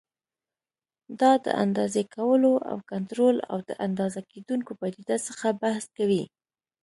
دا 1.19 1.31
د 1.45 1.47
اندازې 1.63 2.03
کولو 2.15 2.53
او 2.69 2.77
کنټرول 2.91 3.35
او 3.51 3.57
د 3.69 3.71
اندازه 3.85 4.21
کېدونکو 4.31 4.71
پدیدو 4.79 5.17
څخه 5.27 5.47
بحث 5.61 5.85
کوي. 5.97 6.23